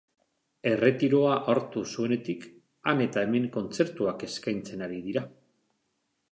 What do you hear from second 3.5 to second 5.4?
kontzertuak eskaintzen ari dira.